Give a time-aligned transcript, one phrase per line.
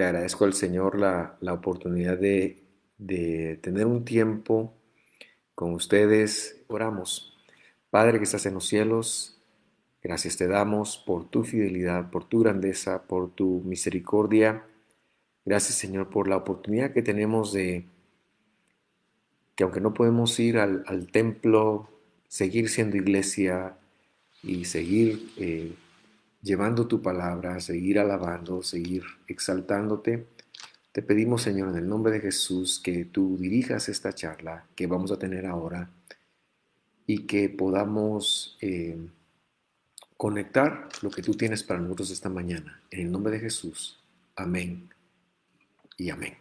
[0.00, 2.62] le agradezco al Señor la, oportunidad de,
[2.96, 4.72] de tener un tiempo
[5.54, 6.62] con ustedes.
[6.68, 7.36] Oramos.
[7.90, 9.38] Padre que estás en los cielos,
[10.02, 14.64] gracias te damos por tu fidelidad, por tu grandeza, por tu misericordia.
[15.44, 17.84] Gracias Señor por la oportunidad que tenemos de
[19.54, 21.90] que aunque no podemos ir al, templo,
[22.26, 23.76] seguir siendo iglesia
[24.42, 25.74] y seguir eh,
[26.42, 30.26] llevando tu palabra, seguir alabando, seguir exaltándote.
[30.92, 35.12] Te pedimos, Señor, en el nombre de Jesús, que tú dirijas esta charla que vamos
[35.12, 35.90] a tener ahora
[37.06, 38.98] y que podamos eh,
[40.16, 42.80] conectar lo que tú tienes para nosotros esta mañana.
[42.90, 43.98] En el nombre de Jesús.
[44.36, 44.90] Amén
[45.96, 46.34] y amén.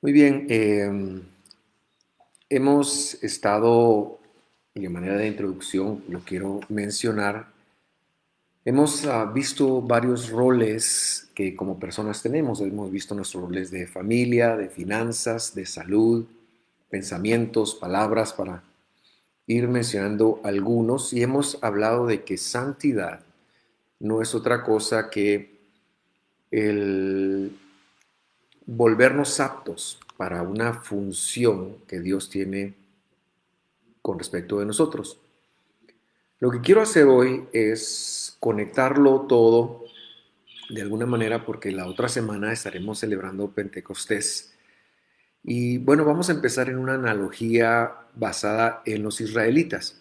[0.00, 1.22] Muy bien, em,
[2.50, 4.20] hemos estado,
[4.74, 7.53] de manera de introducción, lo quiero mencionar,
[8.66, 12.62] Hemos ah, visto varios roles que como personas tenemos.
[12.62, 16.24] Hemos visto nuestros roles de familia, de finanzas, de salud,
[16.88, 18.62] pensamientos, palabras, para
[19.46, 21.12] ir mencionando algunos.
[21.12, 23.20] Y hemos hablado de que santidad
[24.00, 25.58] no es otra cosa que
[26.50, 27.58] el
[28.64, 32.72] volvernos aptos para una función que Dios tiene
[34.00, 35.18] con respecto de nosotros.
[36.38, 39.86] Lo que quiero hacer hoy es conectarlo todo
[40.68, 44.54] de alguna manera porque la otra semana estaremos celebrando Pentecostés.
[45.42, 49.98] Y bueno, vamos a empezar en una analogía basada en los israelitas.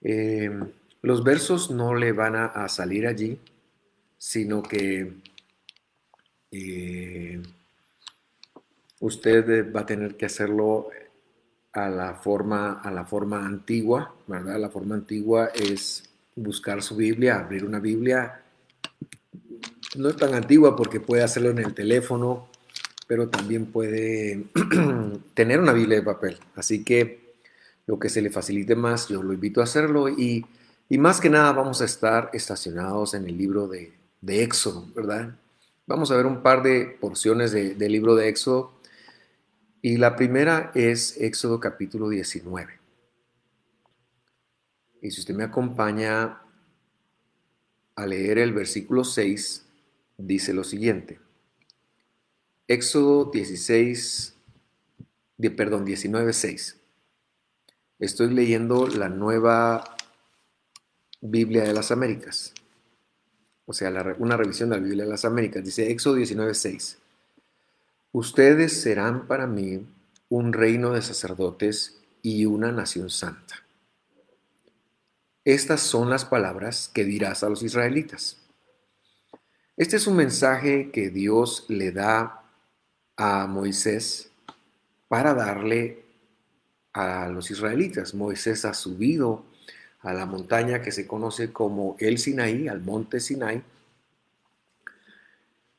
[0.00, 0.48] Eh,
[1.02, 3.40] los versos no le van a, salir allí,
[4.16, 5.14] sino que
[6.52, 7.42] eh,
[9.00, 10.90] usted va a tener que hacerlo
[11.72, 14.60] a la forma, a la forma antigua, ¿verdad?
[14.60, 18.42] La forma antigua es buscar su Biblia, abrir una Biblia.
[19.96, 22.48] No es tan antigua porque puede hacerlo en el teléfono,
[23.06, 24.44] pero también puede
[25.34, 26.38] tener una Biblia de papel.
[26.56, 27.34] Así que
[27.86, 30.08] lo que se le facilite más, yo lo invito a hacerlo.
[30.08, 30.46] Y,
[30.90, 33.92] más que nada vamos a estar estacionados en el libro de,
[34.26, 35.34] Éxodo, ¿verdad?
[35.86, 38.72] Vamos a ver un par de porciones del libro de Éxodo
[39.82, 42.83] y la primera es Éxodo capítulo 19.
[45.04, 46.40] Y si usted me acompaña
[47.94, 49.66] a leer el versículo 6,
[50.16, 51.20] dice lo siguiente.
[52.68, 54.34] Éxodo 16,
[55.36, 56.80] de, perdón, 19, 6.
[57.98, 59.84] Estoy leyendo la nueva
[61.20, 62.54] Biblia de las Américas.
[63.66, 65.62] O sea, una revisión de la Biblia de las Américas.
[65.62, 66.98] Dice Éxodo 19, 6.
[68.12, 69.86] Ustedes serán para mí
[70.30, 73.63] un reino de sacerdotes y una nación santa.
[75.44, 78.38] Estas son las palabras que dirás a los israelitas.
[79.76, 82.44] Este es un mensaje que Dios le da
[83.16, 84.30] a Moisés
[85.08, 86.02] para darle
[86.94, 88.14] a los israelitas.
[88.14, 89.44] Moisés ha subido
[90.00, 93.62] a la montaña que se conoce como el Sinaí, al monte Sinai,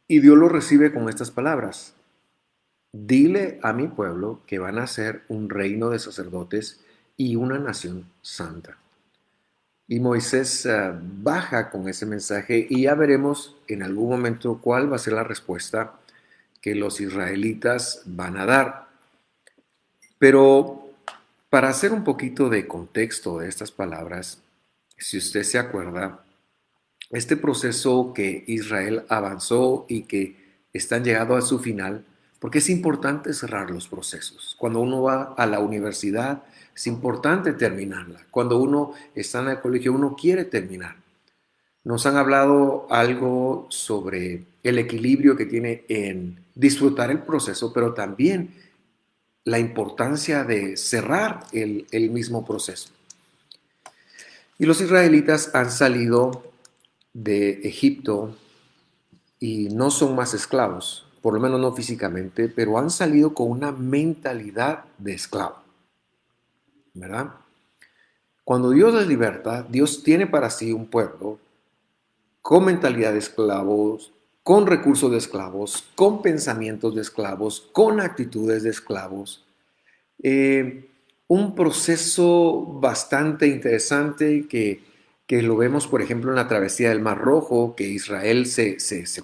[0.07, 1.95] y Dios lo recibe con estas palabras.
[2.91, 6.81] Dile a mi pueblo que van a ser un reino de sacerdotes
[7.17, 8.77] y una nación santa.
[9.87, 14.95] Y Moisés eh, baja con ese mensaje y ya veremos en algún momento cuál va
[14.95, 15.99] a ser la respuesta
[16.61, 18.87] que los israelitas van a dar.
[20.17, 20.89] Pero
[21.49, 24.39] para hacer un poquito de contexto de estas palabras,
[24.97, 26.25] si usted se acuerda,
[27.11, 30.35] este proceso que Israel avanzó y que
[30.73, 32.03] están llegando a su final,
[32.39, 34.55] porque es importante cerrar los procesos.
[34.57, 36.43] Cuando uno va a la universidad,
[36.75, 38.25] es importante terminarla.
[38.29, 40.97] Cuando uno está en el colegio, uno quiere terminar.
[41.85, 48.53] Nos han hablado algo sobre el equilibrio que tiene en disfrutar el proceso, pero también
[49.45, 52.89] la importancia de cerrar el, el mismo proceso.
[54.57, 56.43] Y los israelitas han salido
[57.13, 58.35] de Egipto
[59.39, 63.71] y no son más esclavos, por lo menos no físicamente, pero han salido con una
[63.71, 65.64] mentalidad de esclavo.
[66.95, 67.35] ¿Verdad?
[68.43, 71.39] Cuando Dios les liberta, Dios tiene para sí un pueblo
[72.41, 74.11] con mentalidad de esclavos,
[74.41, 79.45] con recursos de esclavos, con pensamientos de esclavos, con actitudes de esclavos.
[80.23, 80.89] Eh,
[81.27, 84.81] un proceso bastante interesante que
[85.27, 88.77] que lo vemos, por ejemplo, en la travesía del Mar Rojo, que Israel se,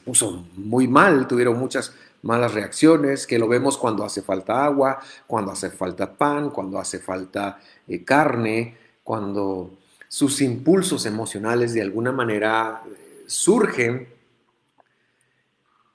[0.03, 5.51] puso muy mal, tuvieron muchas malas reacciones, que lo vemos cuando hace falta agua, cuando
[5.51, 9.77] hace falta pan, cuando hace falta eh, carne, cuando
[10.07, 14.07] sus impulsos emocionales de alguna manera eh, surgen.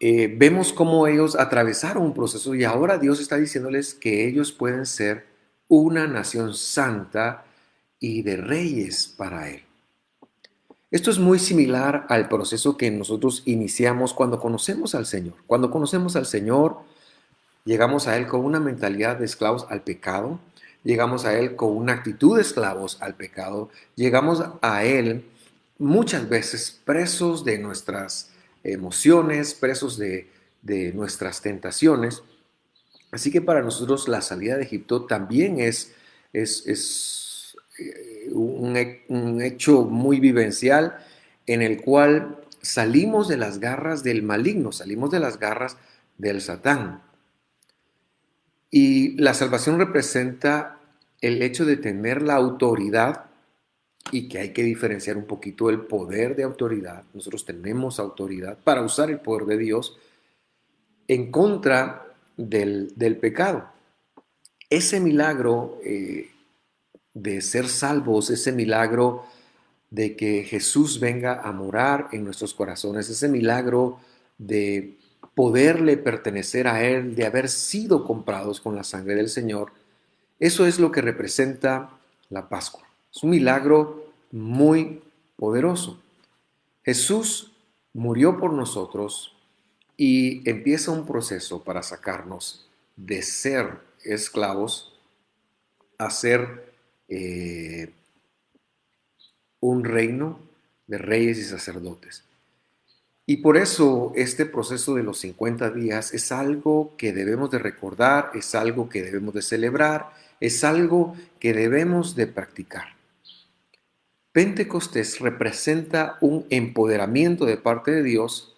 [0.00, 4.84] eh, vemos cómo ellos atravesaron un proceso y ahora Dios está diciéndoles que ellos pueden
[4.86, 5.26] ser
[5.68, 7.44] una nación santa
[7.98, 9.65] y de reyes para Él.
[10.90, 15.34] Esto es muy similar al proceso que nosotros iniciamos cuando conocemos al Señor.
[15.46, 16.78] Cuando conocemos al Señor,
[17.64, 20.38] llegamos a Él con una mentalidad de esclavos al pecado,
[20.84, 25.24] llegamos a Él con una actitud de esclavos al pecado, llegamos a Él
[25.78, 28.30] muchas veces presos de nuestras
[28.62, 30.28] emociones, presos de,
[30.94, 32.22] nuestras tentaciones.
[33.10, 35.94] Así que para nosotros la salida de Egipto también es,
[36.32, 40.96] es, eh, un, hecho muy vivencial
[41.46, 45.76] en el cual salimos de las garras del maligno, salimos de las garras
[46.18, 47.02] del Satán.
[48.70, 50.80] Y la salvación representa
[51.20, 53.26] el hecho de tener la autoridad
[54.12, 57.04] y que hay que diferenciar un poquito el poder de autoridad.
[57.14, 59.98] Nosotros tenemos autoridad para usar el poder de Dios
[61.08, 62.06] en contra
[62.36, 63.68] del, pecado.
[64.68, 66.30] Ese milagro eh,
[67.16, 69.24] de ser salvos, ese milagro
[69.90, 73.98] de que Jesús venga a morar en nuestros corazones, ese milagro
[74.36, 74.98] de
[75.34, 79.72] poderle pertenecer a Él, de haber sido comprados con la sangre del Señor,
[80.38, 81.88] eso es lo que representa
[82.28, 82.86] la Pascua.
[83.10, 85.02] Es un milagro muy
[85.36, 85.98] poderoso.
[86.84, 87.52] Jesús
[87.94, 89.34] murió por nosotros
[89.96, 92.66] y empieza un proceso para sacarnos
[92.96, 94.92] de ser esclavos
[95.96, 96.75] a ser
[97.08, 97.92] eh,
[99.60, 100.40] un reino
[100.86, 102.24] de reyes y sacerdotes.
[103.28, 108.30] Y por eso este proceso de los 50 días es algo que debemos de recordar,
[108.34, 112.94] es algo que debemos de celebrar, es algo que debemos de practicar.
[114.30, 118.54] Pentecostés representa un empoderamiento de parte de Dios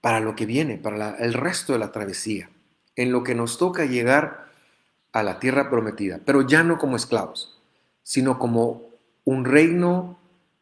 [0.00, 2.50] para lo que viene, para el resto de la travesía,
[2.96, 4.49] en lo que nos toca llegar
[5.12, 7.60] a la tierra prometida, pero ya no como esclavos,
[8.02, 8.90] sino como
[9.24, 10.18] un reino,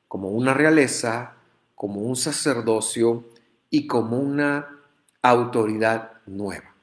[0.08, 1.34] como una realeza,
[1.74, 3.24] como un sacerdocio
[3.70, 4.68] y como una
[5.22, 6.74] autoridad nueva.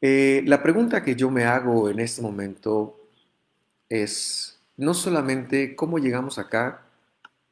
[0.00, 3.00] Eh, la pregunta que yo me hago en este momento
[3.88, 6.82] es no solamente cómo llegamos acá,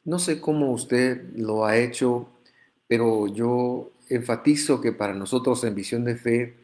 [0.04, 2.28] no sé cómo usted lo ha hecho,
[2.88, 6.56] pero yo enfatizo que para nosotros en visión de fe,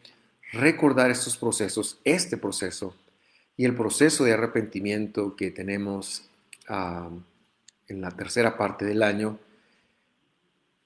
[0.52, 2.94] recordar estos procesos, este proceso
[3.56, 6.30] y el proceso de arrepentimiento que tenemos
[6.68, 9.38] en la tercera parte del año,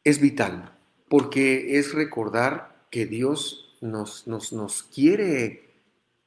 [0.04, 0.72] es vital,
[1.08, 5.70] porque es recordar que Dios nos, nos, quiere,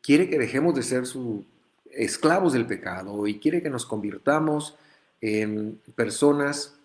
[0.02, 1.46] quiere que dejemos de ser su,
[1.92, 4.76] esclavos del pecado y quiere que nos convirtamos
[5.22, 6.76] en personas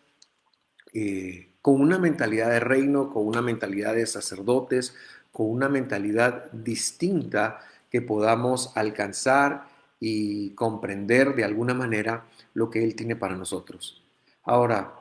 [0.93, 4.95] eh, con una mentalidad de reino, con una mentalidad de sacerdotes,
[5.33, 7.61] con una mentalidad distinta
[7.91, 9.67] que podamos alcanzar
[9.99, 12.25] y comprender de alguna manera
[12.55, 14.03] lo que Él tiene para nosotros.
[14.45, 14.95] Ahora,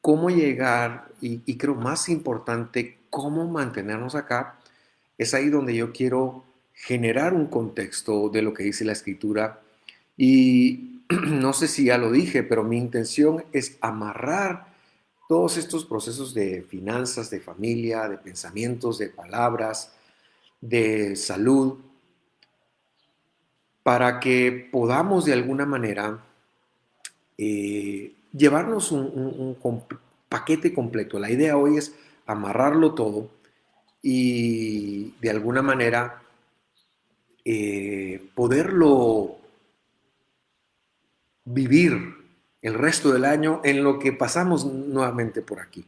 [0.00, 1.08] ¿cómo llegar?
[1.20, 4.58] Y, creo más importante, ¿cómo mantenernos acá?
[5.16, 6.44] Es ahí donde yo quiero
[6.74, 9.60] generar un contexto de lo que dice la escritura.
[10.16, 14.69] Y no sé si ya lo dije, pero mi intención es amarrar
[15.30, 19.92] todos estos procesos de finanzas, de familia, de pensamientos, de palabras,
[20.60, 21.78] de salud,
[23.84, 26.18] para que podamos de alguna manera
[27.38, 29.56] eh, llevarnos un
[30.28, 31.20] paquete completo.
[31.20, 31.94] La idea hoy es
[32.26, 33.30] amarrarlo todo
[34.02, 36.24] y de alguna manera
[37.44, 39.36] eh, poderlo
[41.44, 42.19] vivir
[42.62, 45.84] el resto del año en lo que pasamos nuevamente por aquí.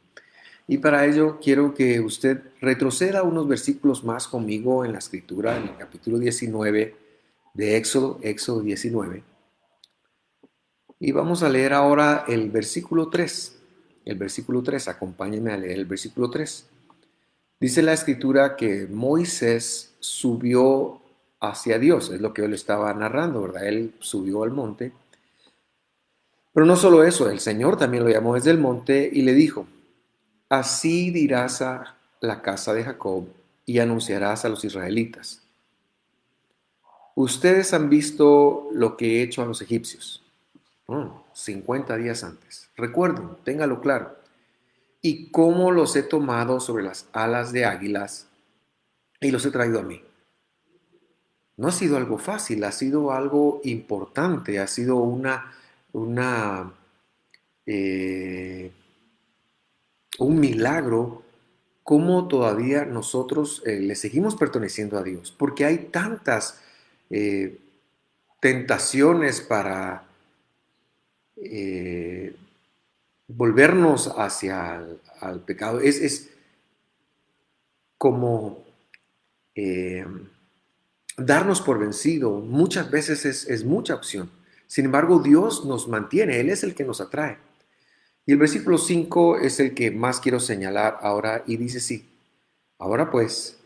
[0.67, 5.65] Y para ello quiero que usted retroceda unos versículos más conmigo en la escritura, en
[5.65, 6.97] el capítulo 19
[7.55, 9.23] de Éxodo, Éxodo 19.
[11.01, 13.59] Y vamos a leer ahora el versículo 3.
[14.05, 16.67] El versículo 3, acompáñenme a leer el versículo 3.
[17.61, 21.01] Dice la escritura que Moisés subió
[21.41, 23.67] hacia Dios, es lo que le estaba narrando, ¿verdad?
[23.67, 24.93] Él subió al monte.
[26.53, 29.67] Pero no solo eso, el Señor también lo llamó desde el monte y le dijo,
[30.49, 33.27] así dirás a la casa de Jacob
[33.65, 35.43] y anunciarás a los israelitas.
[37.15, 40.23] Ustedes han visto lo que he hecho a los egipcios,
[41.33, 42.69] 50 días antes.
[42.77, 44.23] Recuerden, téngalo claro
[45.03, 48.29] y cómo los he tomado sobre las alas de águilas
[49.21, 50.01] y los he traído a mí.
[51.57, 55.53] No ha sido algo fácil, ha sido algo importante, ha sido una,
[55.93, 56.73] una,
[57.67, 58.73] eh,
[60.19, 61.23] un milagro
[61.83, 66.61] cómo todavía nosotros eh, le seguimos perteneciendo a Dios, porque hay tantas
[67.11, 67.59] eh,
[68.41, 70.07] tentaciones para
[73.27, 74.87] volvernos hacia
[75.23, 75.81] el pecado.
[75.81, 76.31] Es, es
[77.99, 78.65] como
[81.17, 82.31] darnos por vencido.
[82.41, 84.31] Muchas veces es, es mucha opción.
[84.73, 87.37] Sin embargo, Dios nos mantiene, Él es el que nos atrae.
[88.25, 92.09] Y el versículo 5 es el que más quiero señalar ahora y dice sí.
[92.79, 93.59] Ahora pues,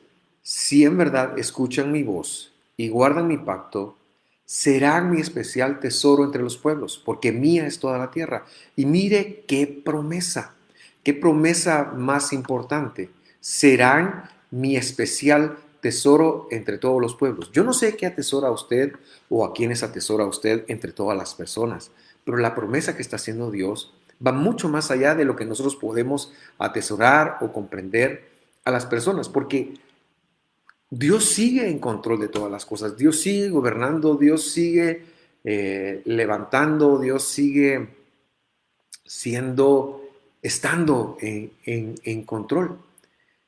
[0.43, 3.97] si en verdad escuchan mi voz y guardan mi pacto,
[4.45, 8.45] serán mi especial tesoro entre los pueblos, porque mía es toda la tierra.
[8.75, 10.57] Y mire qué promesa,
[11.05, 13.11] qué promesa más importante.
[13.39, 15.57] Serán mi especial
[15.87, 17.53] tesoro entre todos los pueblos.
[17.53, 18.95] Yo no sé qué atesora usted
[19.29, 21.93] o a quiénes atesora usted entre todas las personas,
[22.25, 25.77] pero la promesa que está haciendo Dios va mucho más allá de lo que nosotros
[25.77, 28.29] podemos atesorar o comprender
[28.65, 29.75] a las personas, porque
[30.91, 35.05] Dios sigue en control de todas las cosas, Dios sigue gobernando, Dios sigue
[35.45, 37.91] eh, levantando, Dios sigue
[39.05, 40.03] siendo,
[40.43, 42.77] estando en, en control.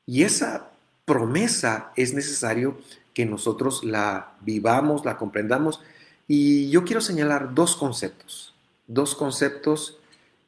[0.06, 0.67] Y esa
[1.08, 2.78] promesa es necesario
[3.12, 5.80] que nosotros la vivamos, la comprendamos.
[6.28, 8.54] Y yo quiero señalar dos conceptos,
[8.86, 9.98] dos conceptos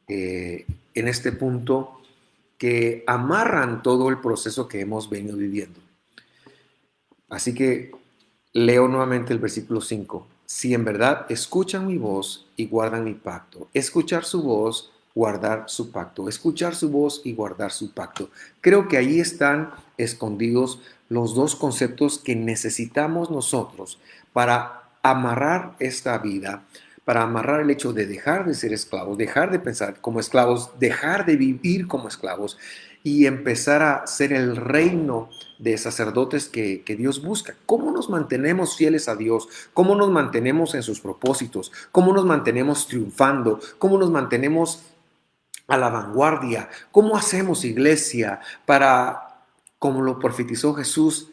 [0.06, 2.00] eh, en este punto
[2.58, 5.80] que amarran todo el proceso que hemos venido viviendo.
[7.28, 7.90] Así que
[8.52, 10.26] leo nuevamente el versículo 5.
[10.46, 15.90] Si en verdad escuchan mi voz y guardan mi pacto, escuchar su voz, guardar su
[15.90, 18.30] pacto, escuchar su voz y guardar su pacto.
[18.60, 23.98] Creo que ahí están escondidos los dos conceptos que necesitamos nosotros
[24.32, 26.62] para amarrar esta vida
[27.10, 31.26] para amarrar el hecho de dejar de ser esclavos, dejar de pensar como esclavos, dejar
[31.26, 32.56] de vivir como esclavos
[33.02, 37.56] y empezar a ser el reino de sacerdotes que, Dios busca.
[37.66, 39.48] ¿Cómo nos mantenemos fieles a Dios?
[39.74, 41.72] ¿Cómo nos mantenemos en sus propósitos?
[41.90, 43.58] ¿Cómo nos mantenemos triunfando?
[43.78, 44.82] ¿Cómo nos mantenemos
[45.70, 46.68] a la vanguardia?
[46.90, 49.44] ¿Cómo hacemos iglesia para,
[49.78, 51.30] como lo profetizó Jesús,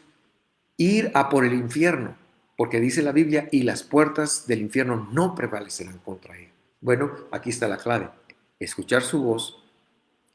[0.76, 2.14] ir a por el infierno?
[2.58, 6.48] porque dice la Biblia, y las puertas del infierno no prevalecerán contra él.
[6.80, 8.10] Bueno, aquí está la clave,
[8.58, 9.62] escuchar su voz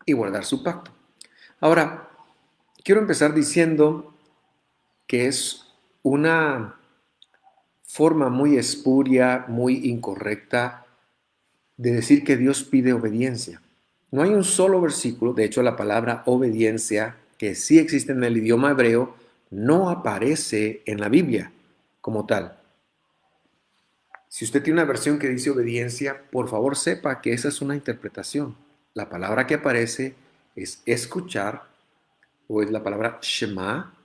[0.05, 0.89] y guardar su pacto.
[1.59, 2.09] Ahora,
[2.81, 4.15] quiero empezar diciendo
[5.05, 5.65] que es
[6.01, 6.79] una
[7.83, 10.85] forma muy espuria, muy incorrecta
[11.75, 13.61] de decir que Dios pide obediencia.
[14.13, 18.37] No hay un solo versículo, de hecho la palabra obediencia, que sí existe en el
[18.37, 19.15] idioma hebreo,
[19.49, 21.51] no aparece en la Biblia
[21.99, 22.59] como tal.
[24.27, 27.73] Si usted tiene una versión que dice obediencia, por favor sepa que esa es una
[27.73, 28.55] interpretación.
[28.93, 30.13] La palabra que aparece
[30.55, 31.63] es escuchar,
[32.47, 33.95] o es la palabra Shema,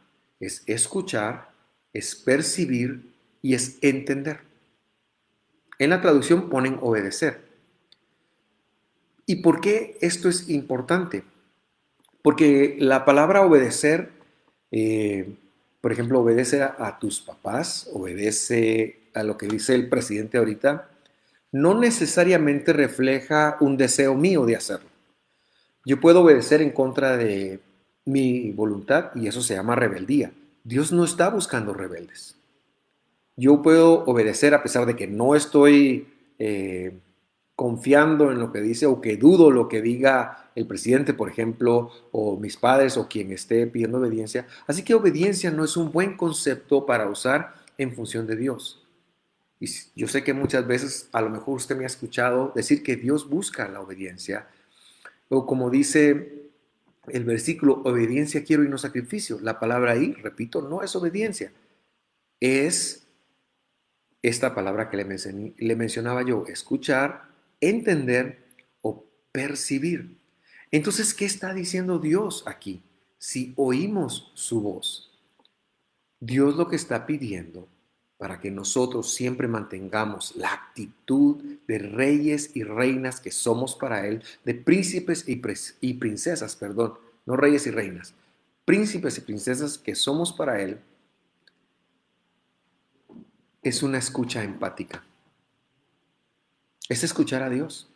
[0.40, 1.50] es escuchar,
[1.92, 3.12] es percibir
[3.42, 4.40] y es entender.
[5.78, 7.47] En la traducción ponen obedecer.
[9.28, 11.22] ¿Y por qué esto es importante?
[12.22, 14.10] Porque la palabra obedecer
[14.72, 15.36] eh,
[15.80, 20.88] por ejemplo, obedece a, tus papás, obedece a lo que dice el presidente ahorita,
[21.52, 24.88] no necesariamente refleja un deseo mío de hacerlo.
[25.84, 27.60] Yo puedo obedecer en contra de
[28.04, 30.32] mi voluntad y eso se llama rebeldía.
[30.64, 32.36] Dios no está buscando rebeldes.
[33.36, 36.08] Yo puedo obedecer a pesar de que no estoy
[36.38, 36.98] eh,
[37.58, 41.90] confiando en lo que dice o que dudo lo que diga el presidente, por ejemplo,
[42.12, 44.46] o mis padres o quien esté pidiendo obediencia.
[44.68, 48.86] Así que obediencia no es un buen concepto para usar en función de Dios.
[49.58, 52.94] Y yo sé que muchas veces a lo mejor usted me ha escuchado decir que
[52.94, 54.46] Dios busca la obediencia.
[55.28, 56.50] O como dice
[57.08, 59.40] el versículo, obediencia quiero y no sacrificio.
[59.40, 61.52] La palabra ahí, repito, no es obediencia.
[62.38, 63.08] Es
[64.22, 67.27] esta palabra que le, mencionaba yo, escuchar,
[67.60, 68.44] entender
[68.82, 70.18] o percibir.
[70.70, 72.82] Entonces, ¿qué está diciendo Dios aquí?
[73.18, 75.10] Si oímos su voz,
[76.20, 77.68] Dios lo que está pidiendo
[78.18, 84.24] para que nosotros siempre mantengamos la actitud de reyes y reinas que somos para Él,
[84.44, 86.94] de príncipes y, princesas, perdón,
[87.26, 88.14] no reyes y reinas,
[88.64, 90.80] príncipes y princesas que somos para Él,
[93.62, 95.04] es una escucha empática
[96.88, 97.88] es escuchar a Dios.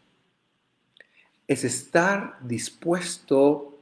[1.47, 3.79] Es estar dispuesto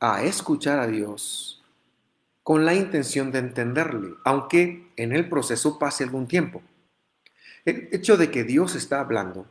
[0.00, 1.62] a escuchar a Dios
[2.42, 6.62] con la intención de entenderle, aunque en el proceso pase algún tiempo.
[7.64, 9.46] El hecho de que Dios está hablando,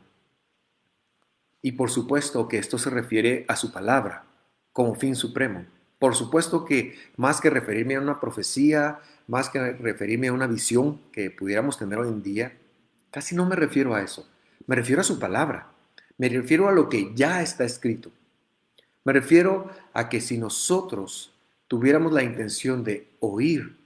[1.60, 4.24] y por supuesto que esto se refiere a su palabra,
[4.72, 5.66] como fin supremo.
[5.98, 11.00] Por supuesto que más que referirme a una profecía, más que referirme a una visión
[11.12, 12.56] que pudiéramos tener hoy en día,
[13.10, 14.26] casi no me refiero a eso.
[14.66, 15.70] Me refiero a su palabra.
[16.18, 18.10] Me refiero a lo que ya está escrito.
[19.04, 21.32] Me refiero a que si nosotros
[21.68, 23.76] tuviéramos la intención de oír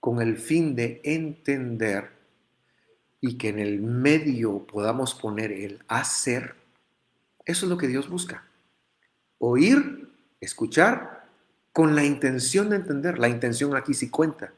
[0.00, 2.10] con el fin de entender
[3.20, 6.56] y que en el medio podamos poner el hacer,
[7.46, 8.44] eso es lo que Dios busca.
[9.38, 11.14] Oír, escuchar,
[11.72, 13.18] con la intención de entender.
[13.18, 14.52] La intención aquí sí cuenta.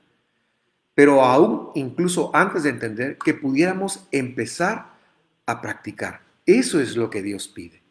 [0.94, 4.95] Pero aún, incluso antes de entender, que pudiéramos empezar
[5.46, 6.20] a practicar.
[6.44, 7.82] Eso es lo que Dios pide.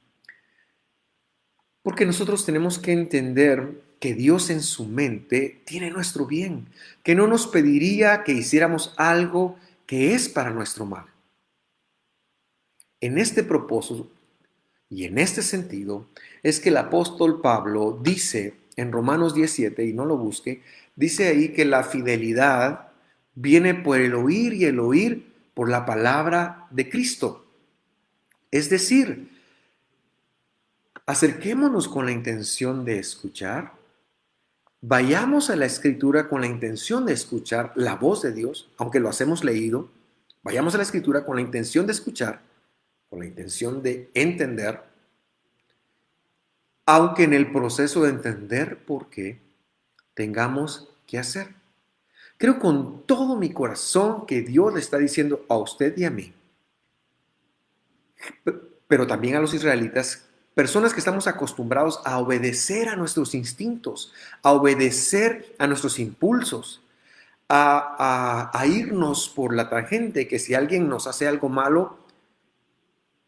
[1.81, 6.67] Porque nosotros tenemos que entender que Dios en su mente tiene nuestro bien,
[7.03, 11.05] que no nos pediría que hiciéramos algo que es para nuestro mal.
[13.01, 14.09] En este propósito
[14.89, 16.07] y en este sentido
[16.43, 20.61] es que el apóstol Pablo dice en Romanos 17, y no lo busque,
[20.95, 22.89] dice ahí que la fidelidad
[23.33, 27.44] viene por el oír y el oír por la palabra de Cristo.
[28.55, 29.37] Es decir,
[31.05, 33.73] acerquémonos con la intención de escuchar,
[34.79, 39.09] vayamos a la escritura con la intención de escuchar la voz de Dios, aunque lo
[39.09, 39.89] hacemos leído,
[40.41, 42.43] vayamos a la escritura con la intención de escuchar,
[43.09, 44.79] con la intención de entender,
[46.85, 49.41] aunque en el proceso de entender por qué
[50.13, 51.49] tengamos que hacer.
[52.37, 56.33] Creo con todo mi corazón que Dios le está diciendo a usted y a mí,
[58.87, 64.51] pero también a los israelitas, personas que estamos acostumbrados a obedecer a nuestros instintos, a
[64.51, 66.81] obedecer a nuestros impulsos,
[67.49, 71.97] a, a, irnos por la tangente, que si alguien nos hace algo malo,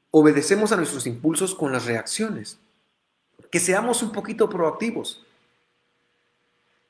[0.09, 2.57] obedecemos a nuestros impulsos con las reacciones.
[3.51, 5.23] Que seamos un poquito proactivos.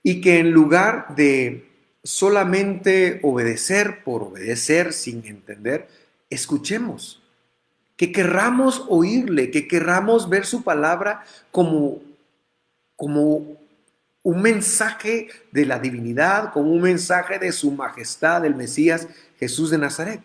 [0.04, 1.70] Y que en lugar de
[2.04, 5.90] solamente obedecer por obedecer sin entender,
[6.30, 7.22] escuchemos,
[7.98, 12.00] que querramos oírle, que querramos ver su palabra como,
[12.96, 13.58] como
[14.22, 19.08] un mensaje de la divinidad, como un mensaje de su majestad, el Mesías
[19.40, 20.22] Jesús de Nazaret.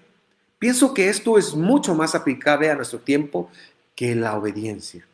[0.59, 3.51] Pienso que esto es mucho más aplicable a nuestro tiempo
[3.97, 5.07] que la obediencia.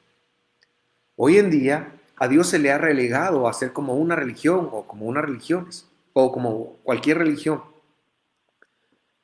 [1.16, 4.86] Hoy en día a Dios se le ha relegado a ser como una religión o
[4.86, 7.62] como unas religiones o como cualquier religión,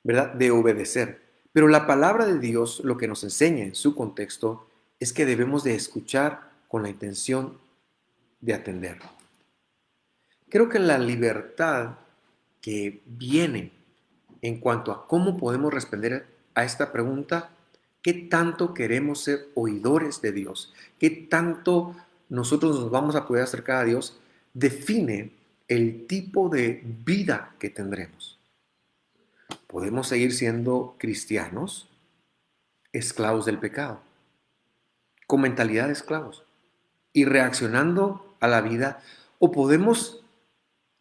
[0.04, 0.32] ¿verdad?
[0.34, 1.23] De obedecer.
[1.54, 4.66] Pero la palabra de Dios lo que nos enseña en su contexto
[5.00, 7.56] es que debemos de escuchar con la intención
[8.42, 8.98] de atender.
[10.50, 11.94] Creo que la libertad
[12.60, 13.72] que viene
[14.42, 17.48] en cuanto a cómo podemos responder a esta pregunta
[18.04, 20.74] ¿Qué tanto queremos ser oidores de Dios?
[20.98, 21.96] ¿Qué tanto
[22.28, 24.20] nosotros nos vamos a poder acercar a Dios?
[24.52, 25.32] Define
[25.68, 28.33] el tipo de vida que tendremos.
[29.74, 31.88] Podemos seguir siendo cristianos,
[32.92, 34.02] esclavos del pecado,
[35.26, 36.44] con mentalidad de esclavos
[37.12, 39.00] y reaccionando a la vida,
[39.40, 40.24] o podemos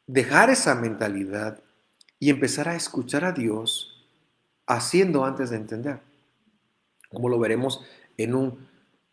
[0.07, 1.61] dejar esa mentalidad
[2.17, 4.09] y empezar a escuchar a Dios
[4.65, 5.99] haciendo antes de entender
[7.11, 7.85] como lo veremos
[8.17, 8.67] en un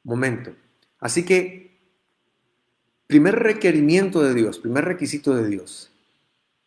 [0.04, 0.54] momento.
[1.00, 1.78] Así que,
[3.06, 5.92] primer requerimiento de Dios, primer requisito de Dios,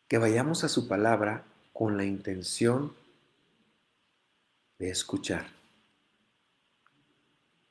[0.08, 2.94] que vayamos a su palabra con la intención
[4.80, 5.48] de escuchar.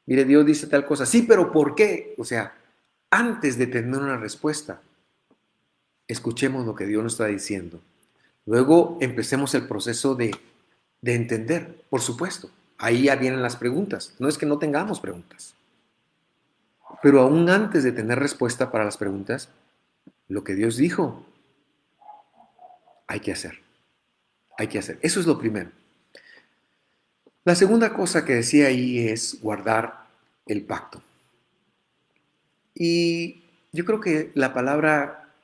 [0.07, 2.15] Mire, Dios dice tal cosa, sí, pero ¿por qué?
[2.19, 2.55] O sea,
[3.11, 4.83] antes de tener una respuesta,
[6.09, 7.81] escuchemos lo que Dios nos está diciendo.
[8.45, 10.35] Luego empecemos el proceso de,
[11.01, 12.51] de entender, por supuesto.
[12.79, 14.15] Ahí ya vienen las preguntas.
[14.19, 15.55] No es que no tengamos preguntas.
[17.03, 19.49] Pero aún antes de tener respuesta para las preguntas,
[20.29, 21.25] lo que Dios dijo,
[23.07, 23.61] hay que hacer.
[24.63, 25.01] Hay que hacer.
[25.03, 25.73] Eso es lo primero.
[27.43, 30.07] La segunda cosa que decía ahí es guardar
[30.47, 31.03] el pacto.
[32.73, 35.35] Y yo creo que la palabra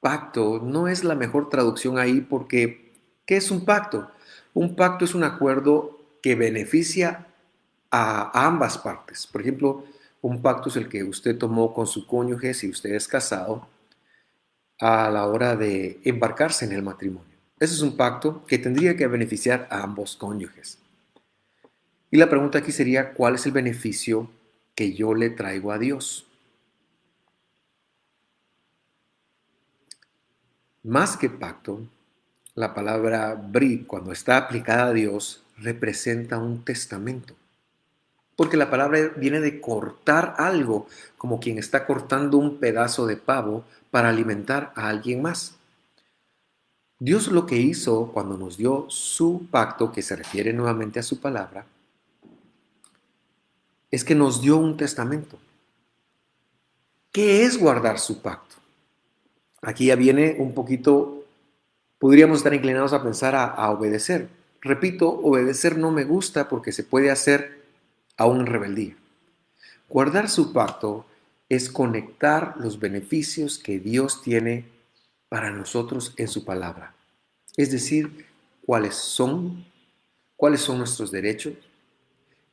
[0.00, 2.92] pacto no es la mejor traducción ahí porque
[3.24, 4.10] ¿qué es un pacto?
[4.52, 7.28] Un pacto es un acuerdo que beneficia
[7.90, 9.26] a ambas partes.
[9.26, 9.86] Por ejemplo,
[10.20, 13.66] un pacto es el que usted tomó con su cónyuge si usted es casado
[14.78, 17.31] a la hora de embarcarse en el matrimonio.
[17.62, 20.78] Ese es un pacto que tendría que beneficiar a ambos cónyuges.
[22.10, 24.28] Y la pregunta aquí sería, ¿cuál es el beneficio
[24.74, 26.26] que yo le traigo a Dios?
[30.82, 31.86] Más que pacto,
[32.56, 37.36] la palabra bri, cuando está aplicada a Dios, representa un testamento.
[38.34, 43.64] Porque la palabra viene de cortar algo, como quien está cortando un pedazo de pavo
[43.92, 45.60] para alimentar a alguien más.
[47.04, 51.18] Dios lo que hizo cuando nos dio su pacto, que se refiere nuevamente a su
[51.18, 51.66] palabra,
[53.90, 55.36] es que nos dio un testamento.
[57.10, 58.54] ¿Qué es guardar su pacto?
[59.62, 61.24] Aquí ya viene un poquito,
[61.98, 64.28] podríamos estar inclinados a pensar a, obedecer.
[64.60, 67.64] Repito, obedecer no me gusta porque se puede hacer
[68.16, 68.96] aún en rebeldía.
[69.88, 71.04] Guardar su pacto
[71.48, 74.70] es conectar los beneficios que Dios tiene
[75.32, 76.92] para nosotros en su palabra.
[77.56, 78.26] Es decir,
[78.66, 79.64] cuáles son,
[80.36, 81.54] cuáles son nuestros derechos.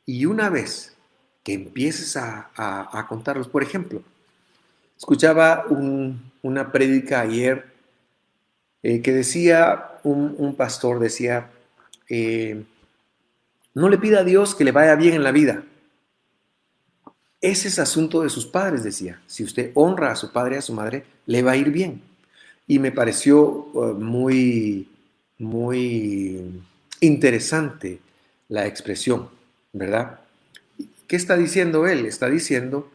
[0.06, 0.96] Y una vez
[1.44, 4.02] que empieces a, contarlos, por ejemplo,
[4.98, 5.66] escuchaba
[6.42, 7.66] una prédica ayer
[8.82, 11.52] eh, que decía, un, pastor decía,
[12.08, 12.64] eh,
[13.74, 15.66] no le pida a Dios que le vaya bien en la vida,
[17.42, 19.22] ese es asunto de sus padres, decía.
[19.28, 22.09] Si usted honra a su padre y a su madre, le va a ir bien.
[22.70, 23.42] Y me pareció
[23.74, 24.88] uh, muy,
[25.40, 26.62] muy
[27.02, 28.00] interesante
[28.48, 29.28] la expresión,
[29.74, 30.22] ¿verdad?
[31.06, 32.06] ¿Qué está diciendo él?
[32.06, 32.90] Está diciendo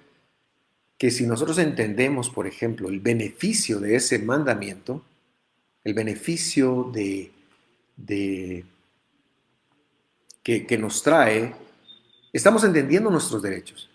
[0.96, 5.04] que si nosotros entendemos, por ejemplo, el beneficio de ese mandamiento,
[5.84, 7.32] el beneficio de,
[10.42, 11.54] que nos trae,
[12.32, 13.90] estamos entendiendo nuestros derechos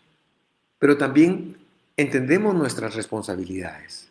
[0.79, 1.57] pero también
[1.97, 4.08] entendemos nuestras responsabilidades.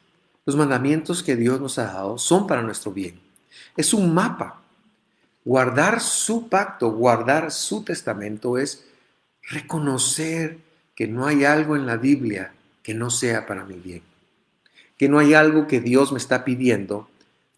[0.48, 3.20] Los mandamientos que Dios nos ha dado son para nuestro bien.
[3.76, 4.62] Es un mapa.
[5.44, 8.86] Guardar su pacto, guardar su testamento es
[9.42, 10.56] reconocer
[10.94, 14.00] que no hay algo en la Biblia que no sea para mi bien.
[14.96, 17.10] Que no hay algo que Dios me está pidiendo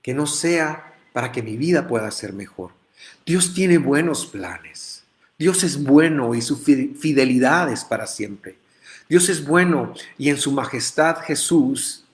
[0.03, 2.73] que no sea para que mi vida pueda ser mejor.
[3.25, 5.05] Dios tiene buenos planes.
[5.39, 8.57] Dios es bueno y su fidelidad es para siempre.
[9.09, 12.05] Dios es bueno y en su majestad Jesús,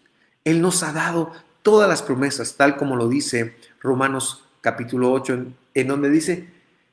[0.46, 1.32] Él nos ha dado
[1.62, 6.48] todas las promesas, tal como lo dice Romanos capítulo 8, en, donde dice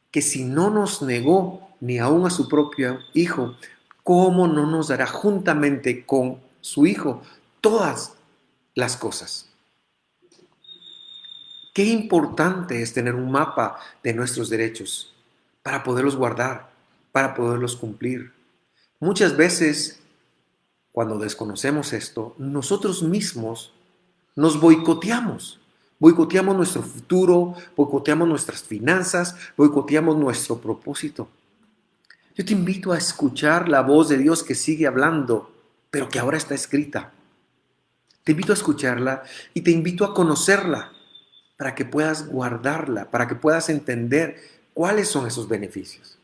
[0.09, 3.55] que si no nos negó ni aún a su propio Hijo,
[4.01, 7.21] ¿cómo no nos dará juntamente con su Hijo
[7.61, 8.15] todas
[8.73, 9.51] las cosas?
[11.75, 15.13] Qué importante es tener un mapa de nuestros derechos
[15.61, 16.71] para poderlos guardar,
[17.11, 18.33] para poderlos cumplir.
[18.99, 19.99] Muchas veces,
[20.93, 23.73] cuando desconocemos esto, nosotros mismos
[24.36, 25.60] nos boicoteamos.
[25.97, 31.27] Boicoteamos nuestro futuro, boicoteamos nuestras finanzas, boicoteamos nuestro propósito.
[32.36, 35.51] Yo te invito a escuchar la voz de Dios que sigue hablando,
[35.89, 37.12] pero que ahora está escrita.
[38.23, 39.23] Te invito a escucharla
[39.56, 40.93] y te invito a conocerla
[41.58, 44.38] para que puedas guardarla, para que puedas entender
[44.75, 46.19] cuáles son esos beneficios.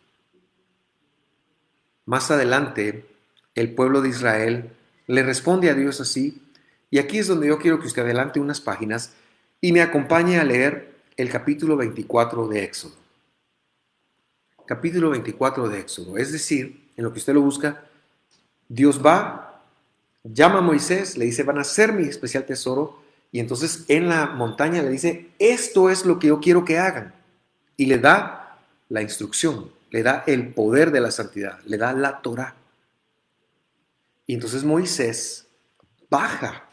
[2.06, 3.08] Más adelante,
[3.56, 4.72] el pueblo de Israel
[5.08, 6.42] le responde a Dios así,
[6.92, 9.14] y aquí es donde yo quiero que usted adelante unas páginas
[9.62, 12.96] y me acompañe a leer el capítulo 24 de Éxodo.
[14.66, 17.84] Capítulo 24 de Éxodo, es decir, en lo que usted lo busca,
[18.68, 19.64] Dios va,
[20.24, 24.28] llama a Moisés, le dice, van a ser mi especial tesoro, y entonces en la
[24.28, 27.14] montaña le dice, esto es lo que yo quiero que hagan,
[27.78, 28.60] y le da
[28.90, 32.56] la instrucción le da el poder de la santidad, le da la Torah.
[34.30, 35.48] Y entonces Moisés
[36.08, 36.70] baja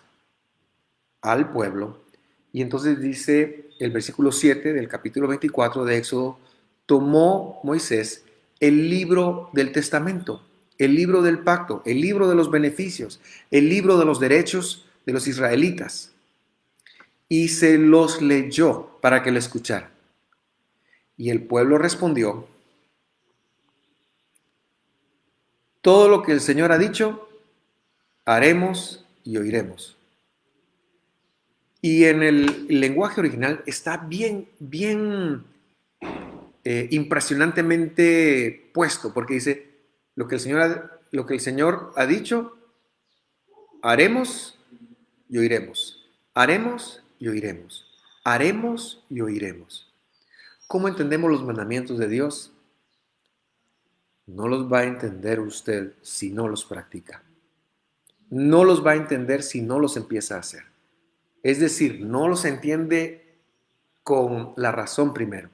[1.23, 2.05] al pueblo
[2.53, 6.39] y entonces dice el versículo 7 del capítulo 24 de Éxodo,
[6.85, 8.27] tomó Moisés
[8.61, 13.97] el libro del testamento, el libro del pacto, el libro de los beneficios, el libro
[13.97, 16.13] de los derechos de los israelitas
[17.27, 19.89] y se los leyó para que le escucharan.
[21.17, 22.49] Y el pueblo respondió,
[25.81, 27.26] Todo lo que el Señor ha dicho,
[28.27, 29.97] haremos y oiremos.
[31.81, 35.45] Y en el lenguaje original está bien, bien
[36.65, 39.71] eh, impresionantemente puesto, porque dice,
[40.15, 42.59] lo que, el Señor lo que el Señor ha dicho,
[43.83, 44.59] haremos
[45.29, 46.07] y oiremos.
[46.35, 47.87] Haremos y oiremos.
[48.25, 49.95] Haremos y oiremos.
[50.67, 52.53] ¿Cómo entendemos los mandamientos de Dios?
[54.27, 57.23] no los va a entender usted si no los practica.
[58.31, 60.65] No los va a entender si no los empieza a hacer.
[61.43, 63.25] Es decir, no los entiende
[64.03, 65.51] con la razón primero.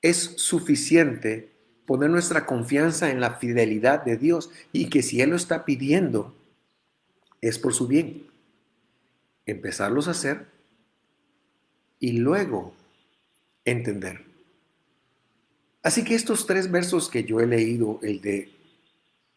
[0.00, 1.52] Es suficiente
[1.86, 6.34] poner nuestra confianza en la fidelidad de Dios y que si Él lo está pidiendo,
[7.40, 8.26] es por su bien.
[9.46, 10.46] Empezarlos a hacer
[11.98, 12.74] y luego
[13.64, 14.24] entender.
[15.82, 18.52] Así que estos tres versos que yo he leído, el de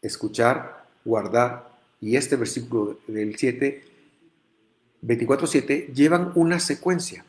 [0.00, 3.84] escuchar, guardar y este versículo del 7,
[5.02, 7.24] 24.7, llevan una secuencia.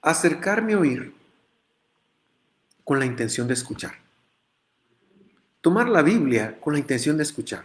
[0.00, 1.14] Acercarme a oír
[2.84, 3.94] con la intención de escuchar.
[5.60, 7.64] Tomar la Biblia con la intención de escuchar.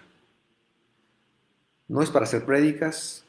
[1.88, 3.24] No es para hacer prédicas,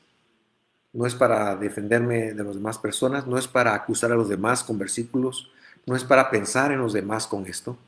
[0.93, 4.65] no es para defenderme de las demás personas, no es para acusar a los demás
[4.65, 5.51] con versículos,
[5.87, 7.79] no es para pensar en los demás con esto.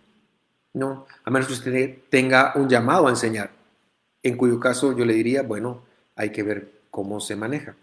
[0.72, 3.50] No, a menos que usted tenga un llamado a enseñar,
[4.22, 5.82] en cuyo caso yo le diría, bueno,
[6.16, 7.76] hay que ver cómo se maneja.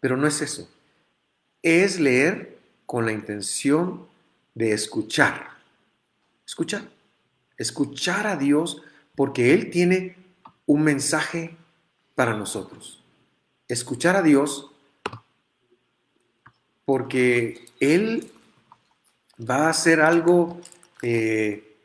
[0.00, 0.68] Pero no es eso.
[1.62, 4.06] Es leer con la intención
[4.54, 5.50] de escuchar.
[6.46, 6.88] Escuchar.
[7.56, 8.82] Escuchar a Dios
[9.14, 10.16] porque Él tiene
[10.66, 11.56] un mensaje
[12.14, 13.02] para nosotros
[13.72, 14.70] escuchar a Dios
[16.84, 18.30] porque Él
[19.38, 20.60] va a hacer algo
[21.00, 21.76] eh,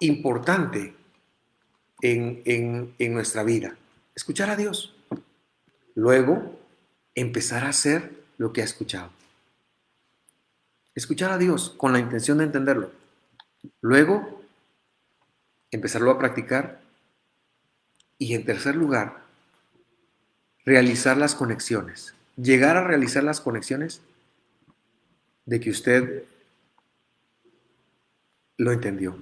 [0.00, 0.94] importante
[2.02, 3.76] en, en nuestra vida.
[4.14, 4.94] Escuchar a Dios.
[5.94, 6.58] Luego,
[7.14, 9.10] empezar a hacer lo que ha escuchado.
[10.94, 12.90] Escuchar a Dios con la intención de entenderlo.
[13.80, 14.42] Luego,
[15.70, 16.80] empezarlo a practicar.
[18.18, 19.24] Y en tercer lugar,
[20.64, 24.02] realizar las conexiones, llegar a realizar las conexiones
[25.46, 26.24] de que usted
[28.56, 29.16] lo entendió.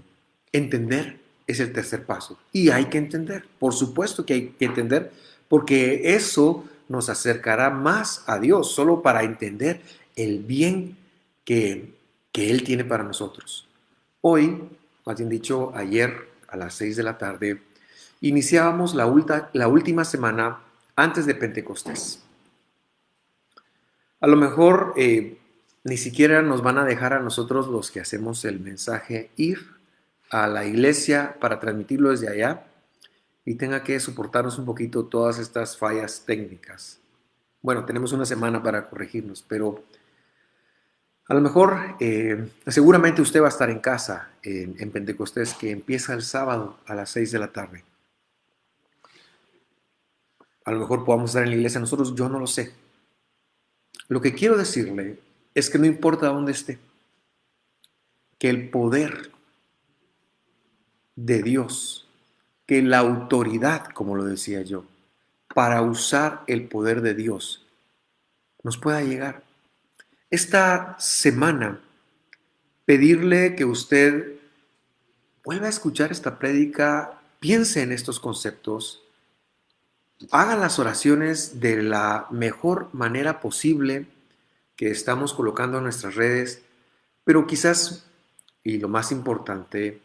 [0.53, 2.39] Entender es el tercer paso.
[2.53, 5.11] Y hay que entender, por supuesto que hay que entender,
[5.49, 9.81] porque eso nos acercará más a Dios, solo para entender
[10.15, 10.97] el bien
[11.45, 11.95] que,
[12.31, 13.67] que Él tiene para nosotros.
[14.21, 14.63] Hoy,
[15.05, 17.63] más bien dicho, ayer a las 6 de la tarde,
[18.21, 20.61] iniciábamos la, la última semana
[20.97, 22.23] antes de Pentecostés.
[24.21, 25.39] A lo mejor eh,
[25.85, 29.78] ni siquiera nos van a dejar a nosotros los que hacemos el mensaje ir
[30.31, 32.67] a la iglesia para transmitirlo desde allá
[33.45, 37.01] y tenga que soportarnos un poquito todas estas fallas técnicas.
[37.63, 39.85] Bueno, tenemos una semana para corregirnos, pero
[41.27, 45.71] a lo mejor eh, seguramente usted va a estar en casa en, en Pentecostés que
[45.71, 47.85] empieza el sábado a las 6 de la tarde
[50.69, 52.75] a lo mejor podamos estar en la iglesia nosotros, yo no lo sé.
[54.09, 55.19] Lo que quiero decirle
[55.55, 56.79] es que no importa dónde esté,
[58.39, 59.31] que el poder
[61.25, 62.07] de Dios,
[62.65, 64.85] que la autoridad, como lo decía yo,
[65.53, 67.67] para usar el poder de Dios,
[68.63, 69.43] nos pueda llegar.
[70.31, 71.81] Esta semana,
[72.85, 74.35] pedirle que usted
[75.43, 79.03] vuelva a escuchar esta prédica, piense en estos conceptos,
[80.31, 84.07] hagan las oraciones de la mejor manera posible
[84.77, 86.63] que estamos colocando en nuestras redes,
[87.25, 88.07] pero quizás,
[88.63, 90.01] y lo más importante,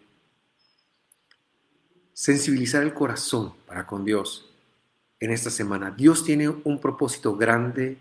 [2.14, 4.50] sensibilizar el corazón para con Dios
[5.20, 5.92] en esta semana.
[5.92, 7.98] Dios tiene un propósito grande,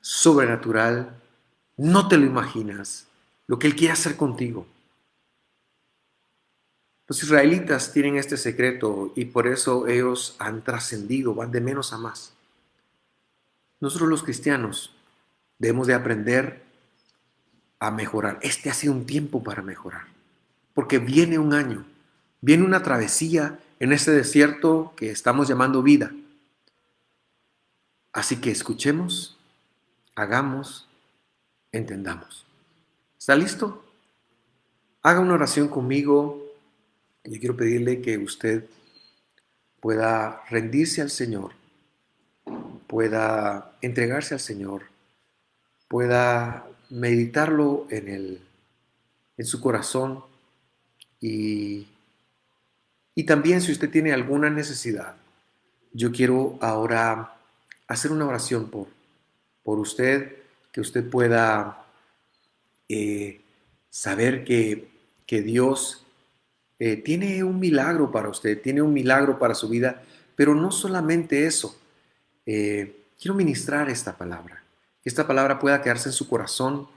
[0.00, 1.20] sobrenatural,
[1.76, 3.06] no te lo imaginas,
[3.46, 4.66] lo que Él quiere hacer contigo.
[7.06, 11.98] Los israelitas tienen este secreto y por eso ellos han trascendido, van de menos a
[11.98, 12.32] más.
[13.80, 14.94] Nosotros los cristianos
[15.58, 16.62] debemos de aprender
[17.78, 18.38] a mejorar.
[18.40, 20.06] Este ha sido un tiempo para mejorar,
[20.72, 21.84] porque viene un año,
[22.44, 26.12] viene una travesía en este desierto que estamos llamando vida.
[28.12, 29.38] Así que escuchemos,
[30.14, 30.86] hagamos,
[31.72, 32.44] entendamos.
[33.18, 33.82] ¿Está listo?
[35.02, 36.44] Haga una oración conmigo
[37.24, 38.66] yo quiero pedirle que usted
[39.80, 41.52] pueda rendirse al Señor,
[42.86, 44.82] pueda entregarse al Señor,
[45.88, 48.40] pueda meditarlo en, el,
[49.38, 50.22] en su corazón
[51.18, 51.86] y,
[53.14, 55.16] y también si usted tiene alguna necesidad,
[55.92, 57.36] yo quiero ahora
[57.86, 58.88] hacer una oración por,
[59.62, 60.36] por usted,
[60.72, 61.84] que usted pueda
[62.88, 63.40] eh,
[63.90, 64.88] saber que,
[65.26, 66.04] que Dios
[66.80, 70.02] eh, tiene un milagro para usted, tiene un milagro para su vida,
[70.34, 71.78] pero no solamente eso.
[72.44, 74.64] Eh, quiero ministrar esta palabra,
[75.00, 76.88] que esta palabra pueda quedarse en su corazón,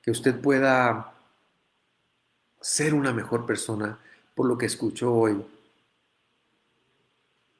[0.00, 1.12] que usted pueda
[2.62, 3.98] ser una mejor persona
[4.34, 5.44] por lo que escuchó hoy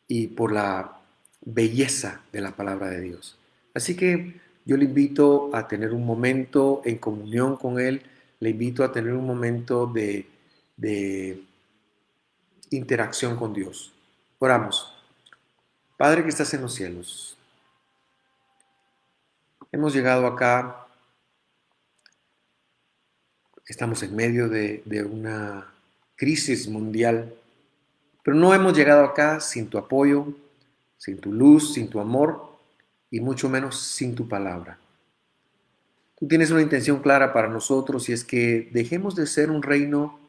[0.09, 0.99] y por la
[1.43, 3.39] belleza de la palabra de Dios.
[3.75, 8.03] Así que yo le invito a tener un momento en comunión con Él,
[8.41, 10.27] le invito a tener un momento de,
[10.77, 11.41] de
[12.71, 13.93] interacción con Dios.
[14.39, 14.93] Oramos.
[15.97, 17.37] Padre que estás en los cielos,
[19.71, 20.89] hemos llegado acá
[23.69, 25.71] Estamos en medio de, de una
[26.17, 27.35] crisis mundial,
[28.29, 30.35] pero no hemos llegado acá sin tu apoyo,
[30.99, 32.59] sin tu luz, sin tu amor
[33.11, 34.79] y mucho menos sin tu palabra.
[36.15, 40.21] Tú tienes una intención clara para nosotros y es que dejemos de ser un reino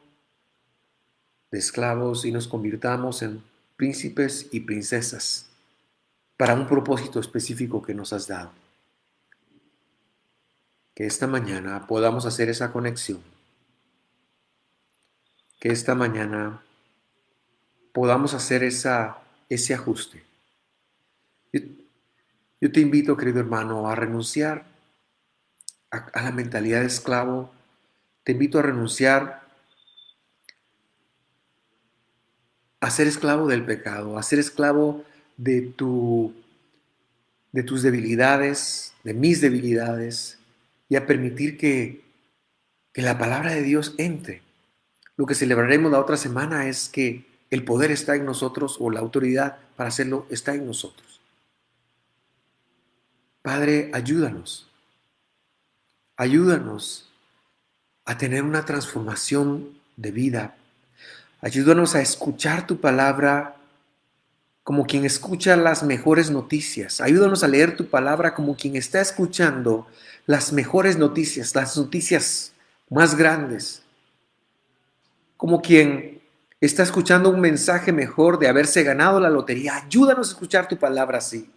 [1.50, 3.42] de esclavos y nos convirtamos en
[3.76, 5.50] príncipes y princesas
[6.38, 8.50] para un propósito específico que nos has dado.
[10.94, 13.20] Que esta mañana podamos hacer esa conexión.
[15.60, 16.62] Que esta mañana
[17.92, 20.22] podamos hacer esa, ese ajuste.
[22.60, 24.66] Yo, te invito, querido hermano, a renunciar
[25.90, 27.52] a, la mentalidad de esclavo,
[28.22, 29.40] te invito a renunciar
[32.80, 35.04] a ser esclavo del pecado, a ser esclavo
[35.36, 36.34] de, tu,
[37.52, 40.38] de tus debilidades, de mis debilidades,
[40.88, 42.04] y a permitir que,
[42.92, 44.42] que la palabra de Dios entre.
[45.16, 49.00] Lo que celebraremos la otra semana es que el poder está en nosotros o la
[49.00, 51.20] autoridad para hacerlo está en nosotros.
[53.42, 54.70] Padre, ayúdanos
[56.20, 57.08] Ayúdanos
[58.04, 60.54] a tener una transformación de vida.
[61.40, 63.56] Ayúdanos a escuchar tu palabra
[64.62, 67.00] como quien escucha las mejores noticias.
[67.00, 69.86] Ayúdanos a leer tu palabra como quien está escuchando
[70.26, 72.52] las mejores noticias, las noticias
[72.90, 73.80] más grandes.
[75.38, 76.19] Como quien
[76.66, 79.76] está escuchando un mensaje mejor de haberse ganado la lotería.
[79.76, 81.50] Ayúdanos a escuchar tu palabra así.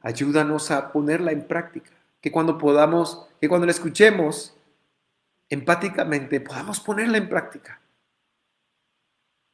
[0.00, 4.54] Ayúdanos a ponerla en práctica que cuando podamos, que cuando la escuchemos
[5.48, 7.80] empáticamente, podamos ponerla en práctica.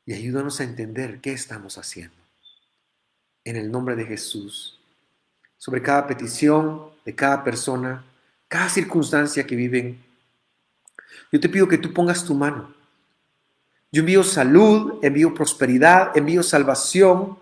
[0.05, 2.17] Y ayúdanos a entender qué estamos haciendo.
[3.45, 4.81] En el nombre de Jesús,
[5.57, 8.05] sobre cada petición de cada persona,
[8.49, 10.03] cada circunstancia que viven,
[11.33, 12.75] yo te pido que tú pongas tu mano.
[13.93, 17.39] Yo envío salud, envío prosperidad, envío salvación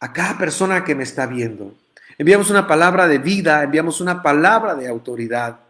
[0.00, 1.74] a cada persona que me está viendo.
[2.16, 5.60] Enviamos una palabra de vida, enviamos una palabra de autoridad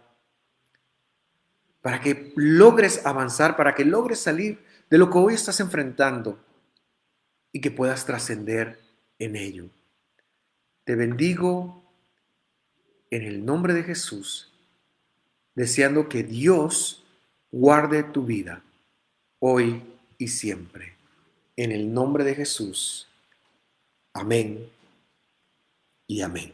[1.80, 6.38] para que logres avanzar, para que logres salir de lo que hoy estás enfrentando
[7.50, 8.78] y que puedas trascender
[9.18, 9.68] en ello.
[10.84, 11.82] Te bendigo
[13.10, 14.52] en el nombre de Jesús,
[15.56, 17.04] deseando que Dios
[17.50, 18.62] guarde tu vida
[19.44, 19.82] hoy
[20.18, 20.94] y siempre.
[21.56, 23.08] En el nombre de Jesús.
[24.14, 24.70] Amén
[26.06, 26.52] y amén.